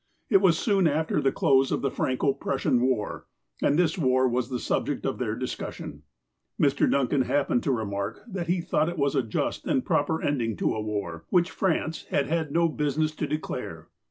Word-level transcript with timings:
It 0.31 0.41
was 0.41 0.57
soon 0.57 0.87
after 0.87 1.21
the 1.21 1.31
close 1.31 1.71
of 1.71 1.83
the 1.83 1.91
Franco 1.91 2.33
Prussian 2.33 2.81
war, 2.81 3.27
and 3.61 3.77
this 3.77 3.99
war 3.99 4.27
was 4.27 4.49
the 4.49 4.57
subject 4.57 5.05
of 5.05 5.19
their 5.19 5.35
discussion. 5.35 6.01
Mr. 6.59 6.89
Duncan 6.89 7.21
happened 7.21 7.61
to 7.61 7.71
remark 7.71 8.23
that 8.27 8.47
he 8.47 8.61
thought 8.61 8.89
it 8.89 8.97
was 8.97 9.13
a 9.13 9.21
just 9.21 9.67
and 9.67 9.85
proper 9.85 10.19
ending 10.19 10.53
of 10.59 10.69
a 10.71 10.81
war, 10.81 11.25
which 11.29 11.51
France 11.51 12.05
had 12.05 12.25
had 12.25 12.51
no 12.51 12.67
business 12.67 13.15
to 13.17 13.27
declare. 13.27 13.89